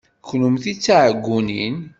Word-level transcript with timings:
Kennemti 0.27 0.73
d 0.75 0.77
tiɛeggunin. 0.83 1.75